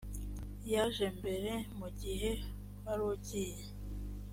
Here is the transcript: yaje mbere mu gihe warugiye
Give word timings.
yaje 0.71 1.07
mbere 1.17 1.51
mu 1.79 1.87
gihe 1.99 2.31
warugiye 2.83 3.65